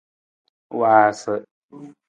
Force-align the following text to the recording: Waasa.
Waasa. 0.79 1.33